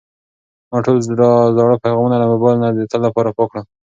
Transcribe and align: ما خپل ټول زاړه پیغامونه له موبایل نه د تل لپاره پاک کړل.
ما 0.69 0.77
خپل 0.81 0.81
ټول 0.85 0.97
زاړه 1.57 1.77
پیغامونه 1.83 2.15
له 2.21 2.27
موبایل 2.33 2.57
نه 2.63 2.69
د 2.77 2.79
تل 2.91 3.01
لپاره 3.07 3.35
پاک 3.37 3.47
کړل. 3.51 3.63